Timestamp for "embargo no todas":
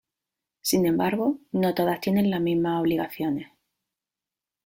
0.87-2.01